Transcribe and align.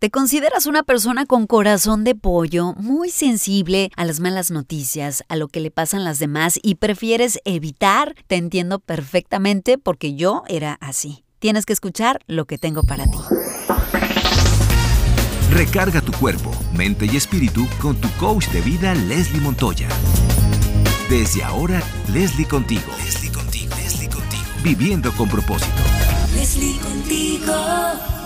¿Te 0.00 0.10
consideras 0.10 0.64
una 0.64 0.82
persona 0.82 1.26
con 1.26 1.46
corazón 1.46 2.04
de 2.04 2.14
pollo, 2.14 2.72
muy 2.78 3.10
sensible 3.10 3.90
a 3.96 4.06
las 4.06 4.18
malas 4.18 4.50
noticias, 4.50 5.24
a 5.28 5.36
lo 5.36 5.48
que 5.48 5.60
le 5.60 5.70
pasan 5.70 6.04
las 6.04 6.18
demás 6.18 6.58
y 6.62 6.76
prefieres 6.76 7.38
evitar? 7.44 8.14
Te 8.26 8.36
entiendo 8.36 8.78
perfectamente 8.78 9.76
porque 9.76 10.14
yo 10.14 10.42
era 10.48 10.78
así. 10.80 11.26
Tienes 11.38 11.66
que 11.66 11.74
escuchar 11.74 12.22
lo 12.26 12.46
que 12.46 12.56
tengo 12.56 12.82
para 12.82 13.04
ti. 13.04 13.18
Recarga 15.50 16.00
tu 16.00 16.12
cuerpo, 16.12 16.50
mente 16.74 17.04
y 17.04 17.18
espíritu 17.18 17.68
con 17.78 17.94
tu 18.00 18.08
coach 18.12 18.48
de 18.52 18.62
vida 18.62 18.94
Leslie 18.94 19.42
Montoya. 19.42 19.88
Desde 21.10 21.44
ahora, 21.44 21.82
Leslie 22.10 22.48
contigo. 22.48 22.90
Leslie 23.04 23.32
contigo. 23.32 23.76
Leslie 23.76 24.08
contigo. 24.08 24.44
Viviendo 24.64 25.12
con 25.12 25.28
propósito. 25.28 25.82
Leslie 26.34 26.78
contigo. 26.78 28.19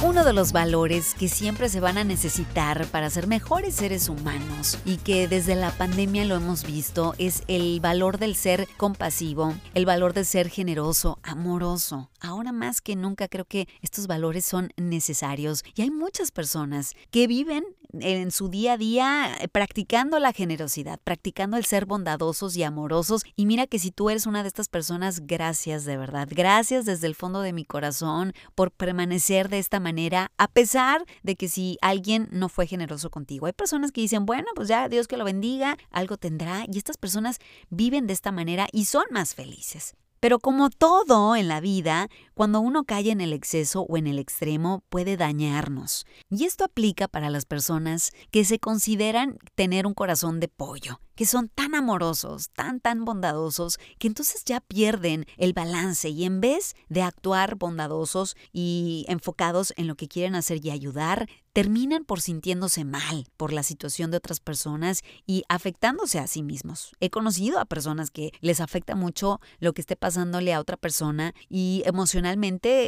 Uno 0.00 0.24
de 0.24 0.32
los 0.32 0.52
valores 0.52 1.16
que 1.18 1.26
siempre 1.26 1.68
se 1.68 1.80
van 1.80 1.98
a 1.98 2.04
necesitar 2.04 2.86
para 2.86 3.10
ser 3.10 3.26
mejores 3.26 3.74
seres 3.74 4.08
humanos 4.08 4.78
y 4.84 4.98
que 4.98 5.26
desde 5.26 5.56
la 5.56 5.72
pandemia 5.72 6.24
lo 6.24 6.36
hemos 6.36 6.64
visto 6.64 7.16
es 7.18 7.42
el 7.48 7.80
valor 7.80 8.18
del 8.18 8.36
ser 8.36 8.68
compasivo, 8.76 9.54
el 9.74 9.86
valor 9.86 10.12
de 10.12 10.24
ser 10.24 10.50
generoso, 10.50 11.18
amoroso. 11.24 12.10
Ahora 12.20 12.52
más 12.52 12.80
que 12.80 12.94
nunca 12.94 13.26
creo 13.26 13.44
que 13.44 13.66
estos 13.82 14.06
valores 14.06 14.44
son 14.44 14.72
necesarios 14.76 15.64
y 15.74 15.82
hay 15.82 15.90
muchas 15.90 16.30
personas 16.30 16.94
que 17.10 17.26
viven 17.26 17.64
en 17.92 18.30
su 18.30 18.48
día 18.48 18.74
a 18.74 18.76
día 18.76 19.36
eh, 19.40 19.48
practicando 19.48 20.18
la 20.18 20.32
generosidad, 20.32 21.00
practicando 21.02 21.56
el 21.56 21.64
ser 21.64 21.86
bondadosos 21.86 22.56
y 22.56 22.62
amorosos. 22.62 23.22
Y 23.36 23.46
mira 23.46 23.66
que 23.66 23.78
si 23.78 23.90
tú 23.90 24.10
eres 24.10 24.26
una 24.26 24.42
de 24.42 24.48
estas 24.48 24.68
personas, 24.68 25.26
gracias 25.26 25.84
de 25.84 25.96
verdad. 25.96 26.28
Gracias 26.30 26.84
desde 26.84 27.06
el 27.06 27.14
fondo 27.14 27.40
de 27.40 27.52
mi 27.52 27.64
corazón 27.64 28.32
por 28.54 28.70
permanecer 28.70 29.48
de 29.48 29.58
esta 29.58 29.80
manera, 29.80 30.30
a 30.38 30.48
pesar 30.48 31.04
de 31.22 31.36
que 31.36 31.48
si 31.48 31.78
alguien 31.80 32.28
no 32.30 32.48
fue 32.48 32.66
generoso 32.66 33.10
contigo. 33.10 33.46
Hay 33.46 33.52
personas 33.52 33.92
que 33.92 34.00
dicen, 34.00 34.26
bueno, 34.26 34.48
pues 34.54 34.68
ya 34.68 34.88
Dios 34.88 35.08
que 35.08 35.16
lo 35.16 35.24
bendiga, 35.24 35.76
algo 35.90 36.16
tendrá. 36.16 36.64
Y 36.70 36.78
estas 36.78 36.96
personas 36.96 37.38
viven 37.70 38.06
de 38.06 38.12
esta 38.12 38.32
manera 38.32 38.68
y 38.72 38.84
son 38.84 39.04
más 39.10 39.34
felices. 39.34 39.94
Pero 40.20 40.40
como 40.40 40.68
todo 40.68 41.36
en 41.36 41.46
la 41.46 41.60
vida, 41.60 42.08
cuando 42.38 42.60
uno 42.60 42.84
cae 42.84 43.10
en 43.10 43.20
el 43.20 43.32
exceso 43.32 43.80
o 43.80 43.96
en 43.96 44.06
el 44.06 44.20
extremo 44.20 44.84
puede 44.90 45.16
dañarnos. 45.16 46.06
Y 46.30 46.44
esto 46.44 46.62
aplica 46.62 47.08
para 47.08 47.30
las 47.30 47.46
personas 47.46 48.12
que 48.30 48.44
se 48.44 48.60
consideran 48.60 49.40
tener 49.56 49.88
un 49.88 49.94
corazón 49.94 50.38
de 50.38 50.46
pollo, 50.46 51.00
que 51.16 51.26
son 51.26 51.48
tan 51.48 51.74
amorosos, 51.74 52.50
tan, 52.50 52.78
tan 52.78 53.04
bondadosos, 53.04 53.80
que 53.98 54.06
entonces 54.06 54.44
ya 54.44 54.60
pierden 54.60 55.26
el 55.36 55.52
balance 55.52 56.10
y 56.10 56.26
en 56.26 56.40
vez 56.40 56.76
de 56.88 57.02
actuar 57.02 57.56
bondadosos 57.56 58.36
y 58.52 59.04
enfocados 59.08 59.74
en 59.76 59.88
lo 59.88 59.96
que 59.96 60.06
quieren 60.06 60.36
hacer 60.36 60.64
y 60.64 60.70
ayudar, 60.70 61.26
terminan 61.52 62.04
por 62.04 62.20
sintiéndose 62.20 62.84
mal 62.84 63.26
por 63.36 63.52
la 63.52 63.64
situación 63.64 64.12
de 64.12 64.18
otras 64.18 64.38
personas 64.38 65.00
y 65.26 65.42
afectándose 65.48 66.20
a 66.20 66.28
sí 66.28 66.44
mismos. 66.44 66.92
He 67.00 67.10
conocido 67.10 67.58
a 67.58 67.64
personas 67.64 68.12
que 68.12 68.30
les 68.40 68.60
afecta 68.60 68.94
mucho 68.94 69.40
lo 69.58 69.72
que 69.72 69.80
esté 69.80 69.96
pasándole 69.96 70.54
a 70.54 70.60
otra 70.60 70.76
persona 70.76 71.34
y 71.48 71.82
emocionalmente 71.84 72.27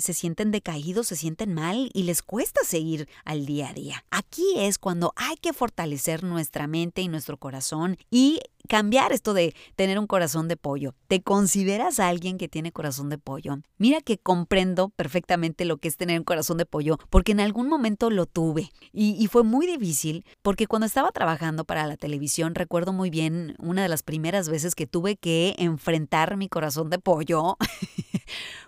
se 0.00 0.12
sienten 0.12 0.50
decaídos, 0.50 1.06
se 1.06 1.16
sienten 1.16 1.54
mal 1.54 1.90
y 1.94 2.02
les 2.02 2.22
cuesta 2.22 2.60
seguir 2.64 3.08
al 3.24 3.46
día 3.46 3.70
a 3.70 3.72
día. 3.72 4.04
Aquí 4.10 4.44
es 4.56 4.78
cuando 4.78 5.12
hay 5.16 5.36
que 5.36 5.52
fortalecer 5.52 6.24
nuestra 6.24 6.66
mente 6.66 7.02
y 7.02 7.08
nuestro 7.08 7.36
corazón 7.36 7.96
y 8.10 8.40
cambiar 8.68 9.12
esto 9.12 9.34
de 9.34 9.54
tener 9.76 9.98
un 9.98 10.06
corazón 10.06 10.48
de 10.48 10.56
pollo. 10.56 10.94
¿Te 11.08 11.22
consideras 11.22 12.00
alguien 12.00 12.38
que 12.38 12.48
tiene 12.48 12.72
corazón 12.72 13.08
de 13.08 13.18
pollo? 13.18 13.58
Mira 13.78 14.00
que 14.00 14.18
comprendo 14.18 14.88
perfectamente 14.90 15.64
lo 15.64 15.78
que 15.78 15.88
es 15.88 15.96
tener 15.96 16.18
un 16.18 16.24
corazón 16.24 16.58
de 16.58 16.66
pollo, 16.66 16.98
porque 17.10 17.32
en 17.32 17.40
algún 17.40 17.68
momento 17.68 18.10
lo 18.10 18.26
tuve 18.26 18.72
y, 18.92 19.26
fue 19.32 19.44
muy 19.44 19.66
difícil, 19.66 20.24
porque 20.42 20.66
cuando 20.66 20.86
estaba 20.86 21.10
trabajando 21.10 21.64
para 21.64 21.86
la 21.86 21.96
televisión, 21.96 22.54
recuerdo 22.54 22.92
muy 22.92 23.08
bien 23.08 23.56
una 23.58 23.82
de 23.82 23.88
las 23.88 24.02
primeras 24.02 24.48
veces 24.48 24.74
que 24.74 24.86
tuve 24.86 25.16
que 25.16 25.54
enfrentar 25.58 26.36
mi 26.36 26.48
corazón 26.48 26.90
de 26.90 26.98
pollo. 26.98 27.56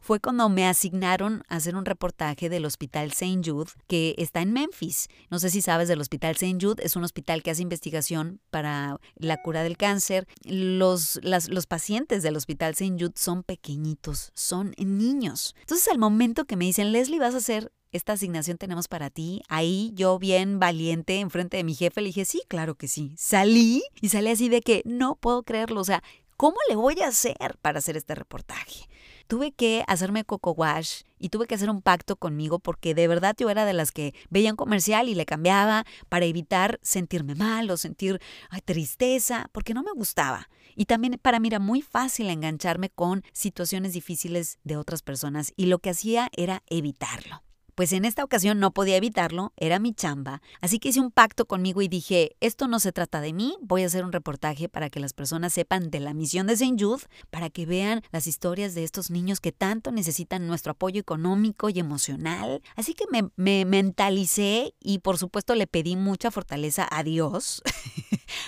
fue 0.00 0.20
cuando 0.20 0.48
me 0.48 0.66
asignaron 0.66 1.44
a 1.48 1.56
hacer 1.56 1.76
un 1.76 1.84
reportaje 1.84 2.48
del 2.48 2.64
Hospital 2.64 3.10
St. 3.12 3.40
Jude, 3.44 3.70
que 3.86 4.14
está 4.18 4.42
en 4.42 4.52
Memphis. 4.52 5.08
No 5.30 5.38
sé 5.38 5.50
si 5.50 5.62
sabes 5.62 5.88
del 5.88 6.00
Hospital 6.00 6.32
St. 6.32 6.58
Jude, 6.60 6.82
es 6.84 6.96
un 6.96 7.04
hospital 7.04 7.42
que 7.42 7.52
hace 7.52 7.62
investigación 7.62 8.40
para 8.50 8.98
la 9.14 9.40
cura 9.42 9.62
del 9.62 9.76
cáncer. 9.76 10.26
Los, 10.44 11.20
los 11.22 11.66
pacientes 11.66 12.22
del 12.22 12.36
Hospital 12.36 12.72
St. 12.72 12.96
Jude 12.98 13.14
son 13.14 13.44
pequeñitos, 13.44 14.32
son 14.34 14.74
niños. 14.76 15.54
Entonces, 15.60 15.88
al 15.88 15.98
momento 15.98 16.44
que 16.44 16.56
me 16.56 16.64
dicen, 16.64 16.92
Leslie, 16.92 17.20
vas 17.20 17.34
a 17.34 17.38
hacer 17.38 17.72
esta 17.92 18.14
asignación 18.14 18.56
tenemos 18.56 18.88
para 18.88 19.10
ti. 19.10 19.42
Ahí 19.48 19.92
yo 19.94 20.18
bien 20.18 20.58
valiente 20.58 21.20
enfrente 21.20 21.58
de 21.58 21.64
mi 21.64 21.74
jefe 21.74 22.00
le 22.00 22.08
dije, 22.08 22.24
sí, 22.24 22.42
claro 22.48 22.74
que 22.74 22.88
sí. 22.88 23.14
Salí 23.18 23.82
y 24.00 24.08
salí 24.08 24.30
así 24.30 24.48
de 24.48 24.62
que 24.62 24.82
no 24.84 25.16
puedo 25.16 25.42
creerlo. 25.42 25.80
O 25.80 25.84
sea, 25.84 26.02
¿cómo 26.36 26.56
le 26.68 26.76
voy 26.76 27.00
a 27.02 27.08
hacer 27.08 27.58
para 27.60 27.78
hacer 27.78 27.96
este 27.96 28.14
reportaje? 28.14 28.88
Tuve 29.32 29.50
que 29.50 29.82
hacerme 29.86 30.24
coco 30.24 30.50
wash 30.50 31.04
y 31.18 31.30
tuve 31.30 31.46
que 31.46 31.54
hacer 31.54 31.70
un 31.70 31.80
pacto 31.80 32.16
conmigo 32.16 32.58
porque 32.58 32.94
de 32.94 33.08
verdad 33.08 33.34
yo 33.38 33.48
era 33.48 33.64
de 33.64 33.72
las 33.72 33.90
que 33.90 34.12
veía 34.28 34.50
un 34.50 34.56
comercial 34.56 35.08
y 35.08 35.14
le 35.14 35.24
cambiaba 35.24 35.86
para 36.10 36.26
evitar 36.26 36.78
sentirme 36.82 37.34
mal 37.34 37.70
o 37.70 37.78
sentir 37.78 38.20
tristeza, 38.66 39.48
porque 39.52 39.72
no 39.72 39.82
me 39.82 39.92
gustaba. 39.92 40.50
Y 40.76 40.84
también 40.84 41.18
para 41.22 41.40
mí 41.40 41.48
era 41.48 41.60
muy 41.60 41.80
fácil 41.80 42.28
engancharme 42.28 42.90
con 42.90 43.24
situaciones 43.32 43.94
difíciles 43.94 44.58
de 44.64 44.76
otras 44.76 45.00
personas 45.00 45.54
y 45.56 45.64
lo 45.64 45.78
que 45.78 45.88
hacía 45.88 46.28
era 46.36 46.62
evitarlo. 46.66 47.42
Pues 47.74 47.92
en 47.92 48.04
esta 48.04 48.24
ocasión 48.24 48.60
no 48.60 48.72
podía 48.72 48.96
evitarlo, 48.96 49.52
era 49.56 49.78
mi 49.78 49.94
chamba, 49.94 50.42
así 50.60 50.78
que 50.78 50.90
hice 50.90 51.00
un 51.00 51.10
pacto 51.10 51.46
conmigo 51.46 51.80
y 51.82 51.88
dije, 51.88 52.36
esto 52.40 52.68
no 52.68 52.80
se 52.80 52.92
trata 52.92 53.20
de 53.20 53.32
mí, 53.32 53.56
voy 53.62 53.82
a 53.82 53.86
hacer 53.86 54.04
un 54.04 54.12
reportaje 54.12 54.68
para 54.68 54.90
que 54.90 55.00
las 55.00 55.14
personas 55.14 55.52
sepan 55.52 55.90
de 55.90 56.00
la 56.00 56.14
misión 56.14 56.46
de 56.46 56.54
St. 56.54 56.76
Jude, 56.78 57.04
para 57.30 57.50
que 57.50 57.66
vean 57.66 58.02
las 58.10 58.26
historias 58.26 58.74
de 58.74 58.84
estos 58.84 59.10
niños 59.10 59.40
que 59.40 59.52
tanto 59.52 59.90
necesitan 59.90 60.46
nuestro 60.46 60.72
apoyo 60.72 61.00
económico 61.00 61.70
y 61.70 61.78
emocional. 61.78 62.62
Así 62.76 62.94
que 62.94 63.04
me, 63.10 63.30
me 63.36 63.64
mentalicé 63.64 64.74
y 64.80 64.98
por 64.98 65.18
supuesto 65.18 65.54
le 65.54 65.66
pedí 65.66 65.96
mucha 65.96 66.30
fortaleza 66.30 66.86
a 66.90 67.02
Dios 67.02 67.62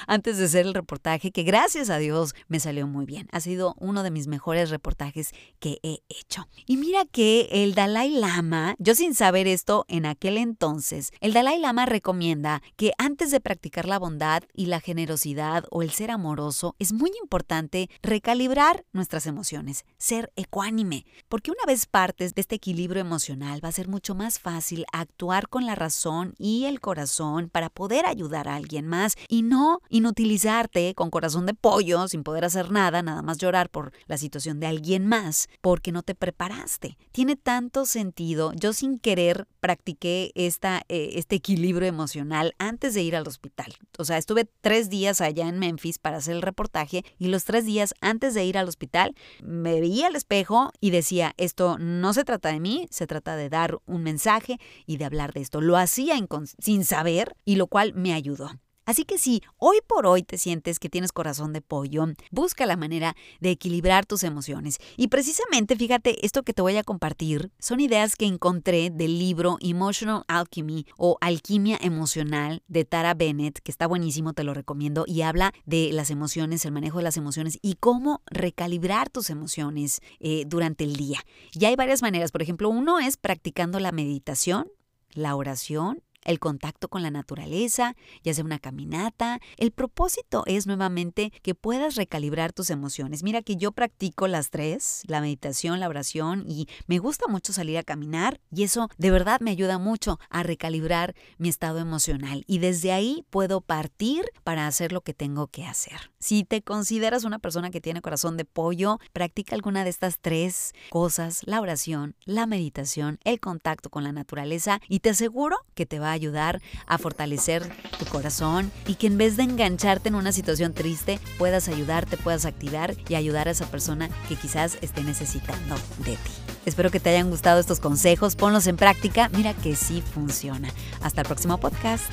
antes 0.07 0.39
de 0.39 0.45
hacer 0.45 0.67
el 0.67 0.75
reportaje, 0.75 1.31
que 1.31 1.43
gracias 1.43 1.91
a 1.91 1.99
Dios 1.99 2.35
me 2.49 2.61
salió 2.61 2.87
muy 2.87 3.07
bien. 3.07 3.29
Ha 3.33 3.41
sido 3.41 3.75
uno 3.79 4.03
de 4.03 4.11
mis 4.11 4.27
mejores 4.27 4.71
reportajes 4.71 5.33
que 5.59 5.79
he 5.83 6.01
hecho. 6.09 6.49
Y 6.67 6.77
mira 6.77 7.05
que 7.05 7.49
el 7.51 7.75
Dalai 7.75 8.11
Lama, 8.11 8.75
yo 8.79 8.95
sin 8.95 9.15
saber 9.15 9.47
esto 9.47 9.85
en 9.89 10.07
aquel 10.07 10.39
entonces, 10.39 11.11
el 11.21 11.33
Dalai 11.33 11.59
Lama 11.59 11.87
recomienda 11.87 12.63
que 12.77 12.93
antes 12.99 13.31
de 13.31 13.41
practicar 13.41 13.87
la 13.87 13.99
bondad 13.99 14.43
y 14.53 14.67
la 14.67 14.81
generosidad 14.81 15.65
o 15.71 15.83
el 15.83 15.91
ser 15.91 16.11
amoroso, 16.11 16.77
es 16.79 16.93
muy 16.93 17.11
importante 17.23 17.89
recalibrar 18.03 18.85
nuestras 18.93 19.27
emociones, 19.27 19.85
ser 19.99 20.33
ecuánime, 20.37 21.07
porque 21.29 21.51
una 21.51 21.65
vez 21.67 21.87
partes 21.87 22.35
de 22.35 22.41
este 22.41 22.57
equilibrio 22.57 23.01
emocional 23.01 23.65
va 23.65 23.69
a 23.69 23.73
ser 23.73 23.89
mucho 23.89 24.15
más 24.15 24.39
fácil 24.39 24.85
actuar 24.93 25.49
con 25.49 25.67
la 25.67 25.75
razón 25.75 26.35
y 26.39 26.65
el 26.65 26.81
corazón 26.81 27.49
para 27.51 27.71
poder 27.71 28.07
ayudar 28.07 28.49
a 28.49 28.57
alguien 28.57 28.87
más 28.87 29.15
y 29.29 29.43
no 29.43 29.74
inutilizarte 29.89 30.95
con 30.95 31.11
corazón 31.11 31.47
de 31.47 31.55
pollo 31.55 32.09
sin 32.09 32.25
poder 32.25 32.45
hacer 32.45 32.71
nada, 32.71 33.03
nada 33.03 33.23
más 33.23 33.39
llorar 33.39 33.71
por 33.71 33.93
la 34.07 34.19
situación 34.19 34.61
de 34.61 34.67
alguien 34.67 35.07
más, 35.07 35.49
porque 35.61 35.93
no 35.93 36.03
te 36.03 36.15
preparaste. 36.15 36.99
Tiene 37.13 37.37
tanto 37.37 37.87
sentido. 37.87 38.53
Yo 38.55 38.73
sin 38.73 38.99
querer 38.99 39.47
practiqué 39.61 40.33
esta, 40.35 40.83
eh, 40.89 41.13
este 41.15 41.37
equilibrio 41.37 41.89
emocional 41.89 42.55
antes 42.59 42.95
de 42.95 43.03
ir 43.03 43.17
al 43.17 43.27
hospital. 43.27 43.75
O 43.99 44.05
sea, 44.05 44.19
estuve 44.19 44.49
tres 44.61 44.91
días 44.91 45.21
allá 45.21 45.49
en 45.49 45.59
Memphis 45.59 45.99
para 45.99 46.19
hacer 46.19 46.37
el 46.37 46.43
reportaje 46.43 47.05
y 47.19 47.29
los 47.29 47.45
tres 47.45 47.65
días 47.65 47.95
antes 48.01 48.35
de 48.35 48.45
ir 48.45 48.59
al 48.59 48.69
hospital 48.69 49.15
me 49.43 49.81
veía 49.81 50.09
al 50.09 50.17
espejo 50.17 50.71
y 50.81 50.91
decía, 50.91 51.35
esto 51.37 51.79
no 51.79 52.13
se 52.13 52.25
trata 52.25 52.51
de 52.51 52.61
mí, 52.61 52.87
se 52.91 53.07
trata 53.07 53.37
de 53.37 53.49
dar 53.49 53.79
un 53.87 54.03
mensaje 54.03 54.59
y 54.87 54.99
de 54.99 55.05
hablar 55.05 55.33
de 55.33 55.41
esto. 55.41 55.61
Lo 55.61 55.77
hacía 55.77 56.15
sin 56.59 56.85
saber 56.85 57.37
y 57.45 57.57
lo 57.57 57.67
cual 57.67 57.95
me 57.95 58.13
ayudó. 58.13 58.51
Así 58.87 59.05
que 59.05 59.19
si 59.19 59.43
hoy 59.57 59.79
por 59.87 60.07
hoy 60.07 60.23
te 60.23 60.39
sientes 60.39 60.79
que 60.79 60.89
tienes 60.89 61.13
corazón 61.13 61.53
de 61.53 61.61
pollo, 61.61 62.07
busca 62.31 62.67
la 62.67 62.77
manera 62.77 63.17
de 63.41 63.51
equilibrar 63.51 64.05
tus 64.05 64.25
emociones. 64.25 64.79
Y 64.97 65.09
precisamente, 65.09 65.77
fíjate, 65.77 66.25
esto 66.25 66.43
que 66.43 66.53
te 66.53 66.63
voy 66.63 66.77
a 66.77 66.85
compartir 66.85 67.51
son 67.59 67.81
ideas 67.81 68.17
que 68.17 68.27
encontré 68.27 68.91
del 68.91 69.19
libro 69.19 69.57
Emotional 69.61 70.25
Alchemy 70.29 70.87
o 70.97 71.17
Alquimia 71.21 71.79
Emocional 71.81 72.63
de 72.69 72.85
Tara 72.85 73.15
Bennett, 73.15 73.61
que 73.61 73.71
está 73.71 73.87
buenísimo, 73.87 74.33
te 74.33 74.45
lo 74.45 74.55
recomiendo, 74.55 75.05
y 75.07 75.23
habla 75.23 75.53
de 75.65 75.91
las 75.93 76.11
emociones, 76.11 76.65
el 76.65 76.73
manejo 76.73 76.99
de 76.99 77.05
las 77.05 77.17
emociones 77.17 77.59
y 77.63 77.77
cómo 77.77 78.23
recalibrar 78.27 79.09
tus 79.11 79.31
emociones 79.31 80.01
eh, 80.21 80.45
durante 80.47 80.85
el 80.85 80.97
día. 80.97 81.21
Y 81.53 81.65
hay 81.65 81.77
varias 81.77 82.03
maneras, 82.03 82.33
por 82.33 82.43
ejemplo, 82.43 82.69
uno 82.69 82.99
es 82.99 83.17
practicando 83.17 83.81
la 83.81 83.93
meditación, 83.93 84.69
la 85.15 85.37
oración 85.37 86.03
el 86.25 86.39
contacto 86.39 86.89
con 86.89 87.03
la 87.03 87.11
naturaleza, 87.11 87.97
ya 88.23 88.35
sea 88.35 88.45
una 88.45 88.59
caminata. 88.59 89.41
El 89.57 89.71
propósito 89.71 90.43
es 90.47 90.67
nuevamente 90.67 91.33
que 91.43 91.55
puedas 91.55 91.97
recalibrar 91.97 92.53
tus 92.53 92.71
emociones. 92.71 93.23
Mira 93.23 93.43
que 93.43 93.57
yo 93.57 93.73
practico 93.73 94.27
las 94.29 94.51
tres, 94.51 95.03
la 95.07 95.21
meditación, 95.21 95.81
la 95.81 95.89
oración 95.89 96.45
y 96.47 96.69
me 96.87 96.99
gusta 96.99 97.27
mucho 97.29 97.53
salir 97.53 97.79
a 97.79 97.83
caminar 97.83 98.41
y 98.51 98.65
eso 98.65 98.89
de 98.99 99.11
verdad 99.11 99.41
me 99.41 99.51
ayuda 99.51 99.79
mucho 99.79 100.19
a 100.31 100.43
recalibrar 100.43 101.15
mi 101.39 101.49
estado 101.49 101.79
emocional 101.79 102.45
y 102.47 102.59
desde 102.59 102.93
ahí 102.93 103.25
puedo 103.31 103.61
partir 103.61 104.25
para 104.43 104.67
hacer 104.67 104.93
lo 104.93 105.03
que 105.03 105.15
tengo 105.15 105.47
que 105.49 105.65
hacer. 105.65 106.13
Si 106.19 106.45
te 106.45 106.63
consideras 106.63 107.25
una 107.25 107.39
persona 107.39 107.71
que 107.71 107.81
tiene 107.81 108.01
corazón 108.01 108.37
de 108.37 108.45
pollo, 108.45 108.99
practica 109.13 109.55
alguna 109.55 109.85
de 109.85 109.91
estas 109.91 110.19
tres 110.21 110.73
cosas, 110.91 111.43
la 111.45 111.61
oración, 111.61 112.17
la 112.25 112.47
meditación, 112.47 113.19
el 113.25 113.41
contacto 113.41 113.91
con 113.91 114.05
la 114.05 114.13
naturaleza 114.13 114.81
y 114.89 115.01
te 115.01 115.11
aseguro 115.11 115.59
que 115.75 115.87
te 115.87 115.99
va 115.99 116.14
a 116.15 116.17
ayudar 116.17 116.63
a 116.87 116.97
fortalecer 116.99 117.69
tu 117.99 118.07
corazón 118.07 118.73
y 118.87 118.95
que 118.95 119.07
en 119.09 119.19
vez 119.19 119.37
de 119.37 119.43
engancharte 119.43 120.09
en 120.09 120.15
una 120.15 120.33
situación 120.33 120.73
triste, 120.73 121.21
puedas 121.39 121.69
ayudarte, 121.69 122.17
puedas 122.17 122.47
activar 122.47 122.95
y 123.09 123.15
ayudar 123.15 123.49
a 123.49 123.51
esa 123.51 123.67
persona 123.67 124.09
que 124.29 124.37
quizás 124.37 124.79
esté 124.81 125.03
necesitando 125.03 125.77
de 125.99 126.13
ti. 126.13 126.31
Espero 126.67 126.91
que 126.91 127.01
te 127.01 127.11
hayan 127.11 127.31
gustado 127.31 127.61
estos 127.61 127.81
consejos, 127.81 128.37
ponlos 128.37 128.67
en 128.67 128.77
práctica, 128.77 129.29
mira 129.35 129.53
que 129.55 129.77
sí 129.77 130.03
funciona. 130.03 130.71
Hasta 131.03 131.21
el 131.21 131.27
próximo 131.27 131.59
podcast. 131.59 132.05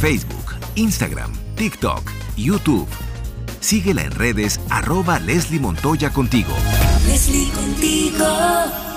Facebook, 0.00 0.54
Instagram, 0.76 1.32
TikTok, 1.56 2.10
YouTube. 2.36 2.88
Síguela 3.60 4.02
en 4.02 4.10
redes 4.10 4.60
arroba 4.68 5.18
Leslie 5.18 5.58
Montoya 5.58 6.10
contigo. 6.10 6.52
Leslie 7.06 7.50
contigo. 7.50 8.93